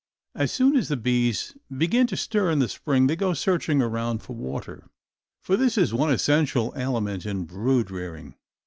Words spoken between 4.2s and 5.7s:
for water, for